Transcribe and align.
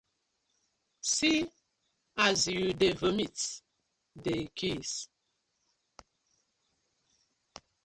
See 1.13 1.39
as 2.27 2.39
yu 2.53 2.63
dey 2.79 2.93
vomit 2.99 3.37
dey 4.23 4.41
kdis. 4.57 4.91